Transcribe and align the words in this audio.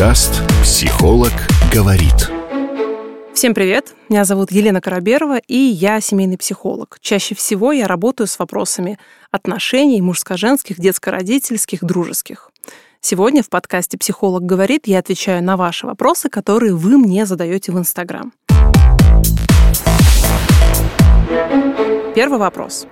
Подкаст 0.00 0.42
«Психолог 0.62 1.30
говорит». 1.70 2.30
Всем 3.34 3.52
привет! 3.52 3.94
Меня 4.08 4.24
зовут 4.24 4.50
Елена 4.50 4.80
Караберова, 4.80 5.36
и 5.46 5.54
я 5.54 6.00
семейный 6.00 6.38
психолог. 6.38 6.96
Чаще 7.02 7.34
всего 7.34 7.70
я 7.70 7.86
работаю 7.86 8.26
с 8.26 8.38
вопросами 8.38 8.98
отношений 9.30 10.00
мужско-женских, 10.00 10.80
детско-родительских, 10.80 11.84
дружеских. 11.84 12.50
Сегодня 13.02 13.42
в 13.42 13.50
подкасте 13.50 13.98
«Психолог 13.98 14.42
говорит» 14.42 14.86
я 14.86 15.00
отвечаю 15.00 15.44
на 15.44 15.58
ваши 15.58 15.86
вопросы, 15.86 16.30
которые 16.30 16.74
вы 16.74 16.96
мне 16.96 17.26
задаете 17.26 17.70
в 17.70 17.78
Инстаграм. 17.78 18.32
Первый 22.14 22.38
вопрос. 22.38 22.86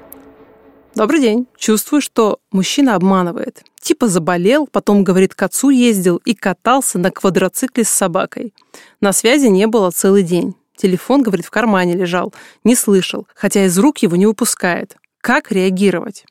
Добрый 0.98 1.20
день. 1.20 1.46
Чувствую, 1.56 2.00
что 2.02 2.40
мужчина 2.50 2.96
обманывает. 2.96 3.62
Типа 3.80 4.08
заболел, 4.08 4.66
потом, 4.66 5.04
говорит, 5.04 5.32
к 5.32 5.40
отцу 5.40 5.70
ездил 5.70 6.16
и 6.24 6.34
катался 6.34 6.98
на 6.98 7.12
квадроцикле 7.12 7.84
с 7.84 7.88
собакой. 7.88 8.52
На 9.00 9.12
связи 9.12 9.46
не 9.46 9.68
было 9.68 9.92
целый 9.92 10.24
день. 10.24 10.56
Телефон, 10.76 11.22
говорит, 11.22 11.46
в 11.46 11.50
кармане 11.50 11.94
лежал. 11.94 12.34
Не 12.64 12.74
слышал, 12.74 13.28
хотя 13.36 13.66
из 13.66 13.78
рук 13.78 13.98
его 13.98 14.16
не 14.16 14.26
выпускает. 14.26 14.96
Как 15.20 15.52
реагировать? 15.52 16.24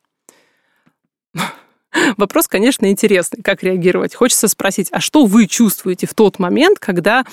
Вопрос, 2.17 2.49
конечно, 2.49 2.91
интересный, 2.91 3.41
как 3.41 3.63
реагировать. 3.63 4.15
Хочется 4.15 4.49
спросить, 4.49 4.89
а 4.91 4.99
что 4.99 5.27
вы 5.27 5.47
чувствуете 5.47 6.07
в 6.07 6.13
тот 6.13 6.39
момент, 6.39 6.77
когда 6.77 7.23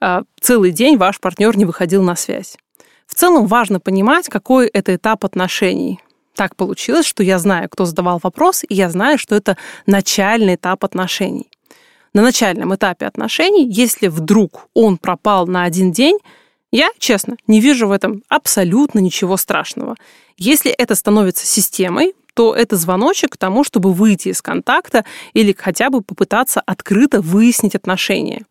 э, 0.00 0.22
целый 0.40 0.72
день 0.72 0.96
ваш 0.96 1.20
партнер 1.20 1.56
не 1.56 1.66
выходил 1.66 2.02
на 2.02 2.16
связь? 2.16 2.56
В 3.06 3.14
целом 3.14 3.46
важно 3.46 3.78
понимать, 3.78 4.28
какой 4.28 4.66
это 4.66 4.96
этап 4.96 5.24
отношений 5.24 6.00
так 6.34 6.56
получилось, 6.56 7.06
что 7.06 7.22
я 7.22 7.38
знаю, 7.38 7.68
кто 7.68 7.84
задавал 7.84 8.20
вопрос, 8.22 8.64
и 8.68 8.74
я 8.74 8.90
знаю, 8.90 9.18
что 9.18 9.34
это 9.34 9.56
начальный 9.86 10.54
этап 10.54 10.84
отношений. 10.84 11.50
На 12.12 12.22
начальном 12.22 12.74
этапе 12.74 13.06
отношений, 13.06 13.68
если 13.68 14.08
вдруг 14.08 14.68
он 14.74 14.98
пропал 14.98 15.46
на 15.46 15.64
один 15.64 15.92
день, 15.92 16.18
я, 16.72 16.90
честно, 16.98 17.36
не 17.46 17.60
вижу 17.60 17.88
в 17.88 17.92
этом 17.92 18.22
абсолютно 18.28 19.00
ничего 19.00 19.36
страшного. 19.36 19.96
Если 20.36 20.70
это 20.70 20.94
становится 20.94 21.46
системой, 21.46 22.14
то 22.34 22.54
это 22.54 22.76
звоночек 22.76 23.32
к 23.32 23.36
тому, 23.36 23.64
чтобы 23.64 23.92
выйти 23.92 24.28
из 24.28 24.40
контакта 24.40 25.04
или 25.34 25.54
хотя 25.56 25.90
бы 25.90 26.00
попытаться 26.00 26.60
открыто 26.60 27.20
выяснить 27.20 27.74
отношения. 27.74 28.42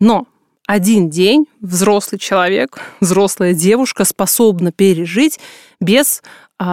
Но 0.00 0.26
один 0.66 1.10
день 1.10 1.46
взрослый 1.60 2.18
человек, 2.18 2.80
взрослая 3.00 3.54
девушка 3.54 4.04
способна 4.04 4.72
пережить 4.72 5.38
без 5.80 6.22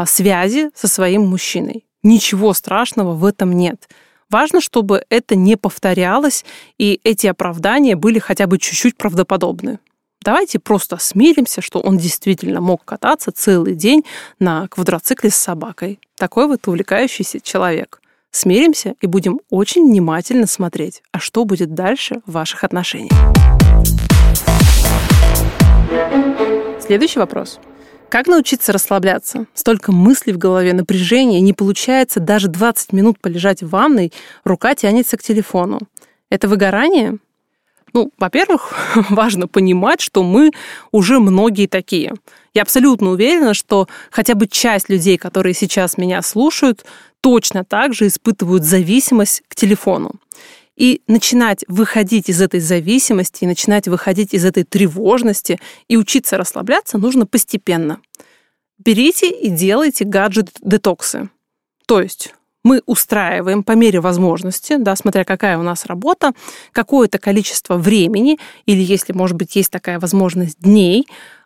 связи 0.05 0.69
со 0.75 0.87
своим 0.87 1.27
мужчиной. 1.27 1.85
Ничего 2.03 2.53
страшного 2.53 3.13
в 3.13 3.25
этом 3.25 3.51
нет. 3.53 3.87
Важно, 4.29 4.61
чтобы 4.61 5.03
это 5.09 5.35
не 5.35 5.57
повторялось, 5.57 6.45
и 6.77 6.99
эти 7.03 7.27
оправдания 7.27 7.95
были 7.95 8.17
хотя 8.17 8.47
бы 8.47 8.57
чуть-чуть 8.57 8.95
правдоподобны. 8.95 9.79
Давайте 10.23 10.59
просто 10.59 10.97
смиримся, 10.97 11.61
что 11.61 11.79
он 11.79 11.97
действительно 11.97 12.61
мог 12.61 12.85
кататься 12.85 13.31
целый 13.31 13.75
день 13.75 14.03
на 14.39 14.67
квадроцикле 14.67 15.31
с 15.31 15.35
собакой. 15.35 15.99
Такой 16.15 16.47
вот 16.47 16.67
увлекающийся 16.67 17.41
человек. 17.41 18.01
Смиримся 18.29 18.95
и 19.01 19.07
будем 19.07 19.41
очень 19.49 19.85
внимательно 19.85 20.47
смотреть, 20.47 21.03
а 21.11 21.19
что 21.19 21.43
будет 21.43 21.73
дальше 21.73 22.21
в 22.25 22.31
ваших 22.31 22.63
отношениях. 22.63 23.11
Следующий 26.79 27.19
вопрос. 27.19 27.59
Как 28.11 28.27
научиться 28.27 28.73
расслабляться? 28.73 29.45
Столько 29.53 29.93
мыслей 29.93 30.33
в 30.33 30.37
голове, 30.37 30.73
напряжения, 30.73 31.39
не 31.39 31.53
получается 31.53 32.19
даже 32.19 32.49
20 32.49 32.91
минут 32.91 33.21
полежать 33.21 33.63
в 33.63 33.69
ванной, 33.69 34.11
рука 34.43 34.75
тянется 34.75 35.15
к 35.15 35.23
телефону. 35.23 35.79
Это 36.29 36.49
выгорание? 36.49 37.19
Ну, 37.93 38.11
во-первых, 38.17 38.73
важно 39.09 39.47
понимать, 39.47 40.01
что 40.01 40.23
мы 40.23 40.51
уже 40.91 41.21
многие 41.21 41.67
такие. 41.67 42.13
Я 42.53 42.63
абсолютно 42.63 43.11
уверена, 43.11 43.53
что 43.53 43.87
хотя 44.09 44.35
бы 44.35 44.45
часть 44.45 44.89
людей, 44.89 45.17
которые 45.17 45.53
сейчас 45.53 45.97
меня 45.97 46.21
слушают, 46.21 46.83
точно 47.21 47.63
так 47.63 47.93
же 47.93 48.07
испытывают 48.07 48.65
зависимость 48.65 49.41
к 49.47 49.55
телефону. 49.55 50.15
И 50.81 51.03
начинать 51.05 51.63
выходить 51.67 52.27
из 52.27 52.41
этой 52.41 52.59
зависимости, 52.59 53.43
и 53.43 53.47
начинать 53.47 53.87
выходить 53.87 54.33
из 54.33 54.43
этой 54.43 54.63
тревожности 54.63 55.59
и 55.87 55.95
учиться 55.95 56.37
расслабляться 56.37 56.97
нужно 56.97 57.27
постепенно. 57.27 57.99
Берите 58.79 59.29
и 59.29 59.49
делайте 59.49 60.05
гаджет-детоксы. 60.05 61.29
То 61.85 62.01
есть 62.01 62.33
мы 62.63 62.81
устраиваем 62.87 63.61
по 63.61 63.73
мере 63.73 63.99
возможности, 63.99 64.77
да, 64.77 64.95
смотря 64.95 65.23
какая 65.23 65.59
у 65.59 65.61
нас 65.61 65.85
работа, 65.85 66.31
какое-то 66.71 67.19
количество 67.19 67.77
времени, 67.77 68.39
или 68.65 68.81
если, 68.81 69.13
может 69.13 69.37
быть, 69.37 69.55
есть 69.55 69.69
такая 69.69 69.99
возможность, 69.99 70.57
дней 70.61 71.05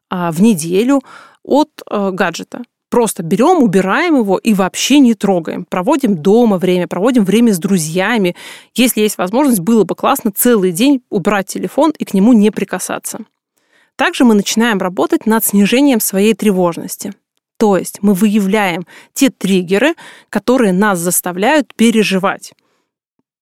а, 0.09 0.31
в 0.31 0.41
неделю 0.41 1.02
от 1.44 1.72
а, 1.85 2.12
гаджета. 2.12 2.63
Просто 2.90 3.23
берем, 3.23 3.63
убираем 3.63 4.18
его 4.18 4.38
и 4.38 4.53
вообще 4.53 5.00
не 5.00 5.16
трогаем. 5.16 5.66
Проводим 5.66 6.18
дома 6.18 6.57
время, 6.57 6.88
проводим 6.88 7.25
время 7.25 7.53
с 7.53 7.57
друзьями. 7.57 8.35
Если 8.75 9.01
есть 9.01 9.18
возможность, 9.18 9.59
было 9.59 9.84
бы 9.84 9.96
классно 9.96 10.31
целый 10.31 10.72
день 10.72 11.01
убрать 11.09 11.47
телефон 11.47 11.94
и 11.97 12.06
к 12.06 12.13
нему 12.13 12.34
не 12.34 12.51
прикасаться. 12.51 13.19
Также 13.96 14.23
мы 14.23 14.35
начинаем 14.35 14.78
работать 14.78 15.25
над 15.25 15.44
снижением 15.44 16.00
своей 16.00 16.34
тревожности. 16.34 17.13
То 17.57 17.78
есть 17.78 18.00
мы 18.01 18.13
выявляем 18.13 18.85
те 19.13 19.29
триггеры, 19.29 19.96
которые 20.29 20.73
нас 20.73 21.00
заставляют 21.00 21.73
переживать. 21.73 22.53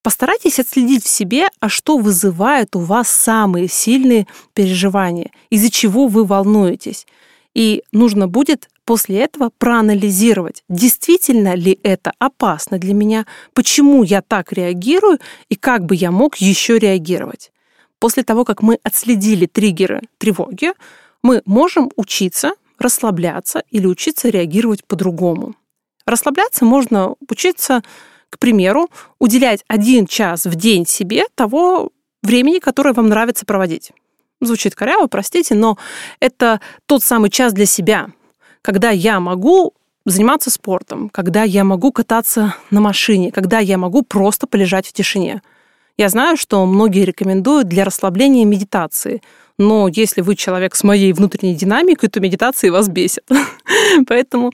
Постарайтесь 0.04 0.60
отследить 0.60 1.04
в 1.04 1.10
себе, 1.10 1.48
а 1.60 1.70
что 1.70 1.98
вызывает 1.98 2.76
у 2.76 2.80
вас 2.80 3.10
самые 3.10 3.68
сильные 3.68 4.28
переживания, 4.54 5.32
из-за 5.50 5.72
чего 5.72 6.08
вы 6.08 6.26
волнуетесь. 6.26 7.08
И 7.56 7.84
нужно 7.92 8.28
будет 8.28 8.70
после 8.86 9.22
этого 9.22 9.52
проанализировать, 9.58 10.64
действительно 10.70 11.56
ли 11.56 11.80
это 11.84 12.14
опасно 12.20 12.78
для 12.78 12.94
меня, 12.94 13.26
почему 13.54 14.04
я 14.04 14.22
так 14.22 14.54
реагирую 14.54 15.20
и 15.50 15.56
как 15.56 15.86
бы 15.86 15.96
я 15.96 16.12
мог 16.12 16.38
еще 16.38 16.80
реагировать. 16.80 17.52
После 18.00 18.24
того, 18.24 18.44
как 18.46 18.62
мы 18.62 18.80
отследили 18.84 19.46
триггеры 19.46 20.02
тревоги, 20.18 20.74
мы 21.22 21.42
можем 21.46 21.92
учиться 21.96 22.54
расслабляться 22.78 23.64
или 23.70 23.86
учиться 23.86 24.30
реагировать 24.30 24.84
по-другому. 24.86 25.56
Расслабляться 26.06 26.66
можно 26.66 27.16
учиться, 27.30 27.82
к 28.30 28.40
примеру, 28.40 28.90
уделять 29.20 29.64
один 29.68 30.06
час 30.06 30.46
в 30.46 30.56
день 30.56 30.86
себе 30.86 31.24
того 31.36 31.92
времени, 32.22 32.60
которое 32.60 32.94
вам 32.94 33.08
нравится 33.08 33.46
проводить. 33.46 33.92
Звучит 34.42 34.76
коряво, 34.76 35.08
простите, 35.08 35.56
но 35.56 35.78
это 36.20 36.60
тот 36.86 37.04
самый 37.04 37.30
час 37.30 37.54
для 37.54 37.66
себя, 37.66 38.10
когда 38.64 38.90
я 38.90 39.20
могу 39.20 39.74
заниматься 40.06 40.50
спортом, 40.50 41.10
когда 41.10 41.44
я 41.44 41.64
могу 41.64 41.92
кататься 41.92 42.56
на 42.72 42.82
машине, 42.82 43.32
когда 43.32 43.60
я 43.60 43.78
могу 43.78 44.02
просто 44.02 44.48
полежать 44.48 44.88
в 44.88 44.94
тишине. 44.94 45.42
Я 45.98 46.10
знаю, 46.10 46.38
что 46.38 46.66
многие 46.66 47.06
рекомендуют 47.06 47.68
для 47.68 47.86
расслабления 47.86 48.46
медитации, 48.46 49.22
но 49.60 49.88
если 49.88 50.22
вы 50.22 50.36
человек 50.36 50.76
с 50.76 50.84
моей 50.84 51.14
внутренней 51.14 51.56
динамикой, 51.56 52.10
то 52.10 52.20
медитации 52.20 52.70
вас 52.70 52.88
бесят. 52.88 53.26
Поэтому 54.08 54.52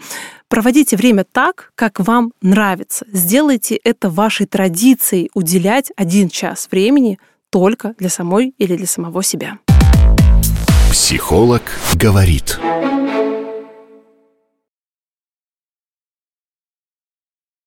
проводите 0.49 0.97
время 0.97 1.23
так, 1.23 1.71
как 1.75 1.99
вам 1.99 2.33
нравится. 2.41 3.05
Сделайте 3.13 3.75
это 3.75 4.09
вашей 4.09 4.45
традицией 4.45 5.29
уделять 5.33 5.91
один 5.95 6.29
час 6.29 6.67
времени 6.69 7.19
только 7.49 7.93
для 7.97 8.09
самой 8.09 8.53
или 8.57 8.75
для 8.75 8.87
самого 8.87 9.23
себя. 9.23 9.59
Психолог 10.91 11.61
говорит. 11.93 12.59